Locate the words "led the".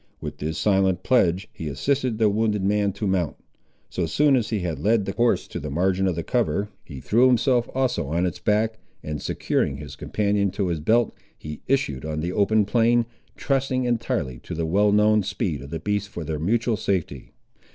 4.79-5.11